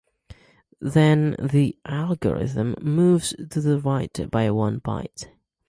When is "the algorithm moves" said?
1.39-3.35